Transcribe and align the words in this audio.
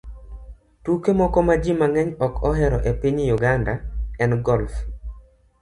Tuke 0.83 1.11
moko 1.19 1.39
ma 1.47 1.55
ji 1.63 1.71
mang'eny 1.81 2.09
ok 2.25 2.33
ohero 2.49 2.77
ahinya 2.79 2.95
e 2.97 2.99
piny 3.01 3.19
Uganda 3.37 3.73
en 4.23 4.31
golf 4.47 4.73